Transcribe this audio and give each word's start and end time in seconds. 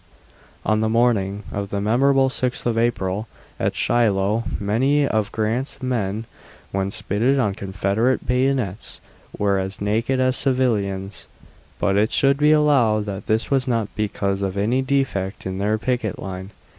On 0.65 0.79
the 0.81 0.89
morning 0.89 1.43
of 1.51 1.69
the 1.69 1.79
memorable 1.79 2.27
6th 2.29 2.65
of 2.65 2.75
April, 2.75 3.27
at 3.59 3.75
Shiloh, 3.75 4.45
many 4.59 5.07
of 5.07 5.31
Grant's 5.31 5.79
men 5.79 6.25
when 6.71 6.89
spitted 6.89 7.37
on 7.37 7.53
Confederate 7.53 8.25
bayonets 8.25 8.99
were 9.37 9.59
as 9.59 9.79
naked 9.79 10.19
as 10.19 10.35
civilians; 10.37 11.27
but 11.77 11.97
it 11.97 12.11
should 12.11 12.37
be 12.37 12.51
allowed 12.51 13.05
that 13.05 13.27
this 13.27 13.51
was 13.51 13.67
not 13.67 13.93
because 13.95 14.41
of 14.41 14.57
any 14.57 14.81
defect 14.81 15.45
in 15.45 15.59
their 15.59 15.77
picket 15.77 16.17
line. 16.17 16.49